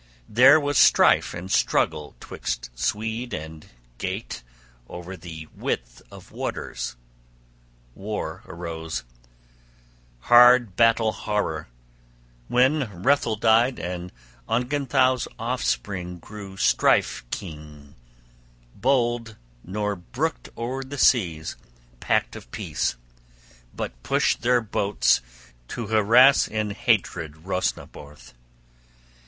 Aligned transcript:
There 0.27 0.59
was 0.59 0.79
strife 0.79 1.31
and 1.35 1.51
struggle 1.51 2.15
'twixt 2.19 2.71
Swede 2.73 3.35
and 3.35 3.67
Geat 3.99 4.41
o'er 4.89 5.15
the 5.15 5.45
width 5.55 6.01
of 6.09 6.31
waters; 6.31 6.95
war 7.93 8.41
arose, 8.47 9.03
hard 10.21 10.75
battle 10.75 11.11
horror, 11.11 11.67
when 12.47 12.81
Hrethel 12.81 13.39
died, 13.39 13.77
and 13.77 14.11
Ongentheow's 14.49 15.27
offspring 15.37 16.17
grew 16.17 16.57
strife 16.57 17.23
keen, 17.29 17.93
bold, 18.73 19.35
nor 19.63 19.95
brooked 19.95 20.49
o'er 20.57 20.83
the 20.83 20.97
seas 20.97 21.55
pact 21.99 22.35
of 22.35 22.49
peace, 22.49 22.95
but 23.71 24.01
pushed 24.01 24.41
their 24.41 24.67
hosts 24.73 25.21
to 25.67 25.85
harass 25.85 26.47
in 26.47 26.71
hatred 26.71 27.33
by 27.43 27.49
Hreosnabeorh. 27.49 28.33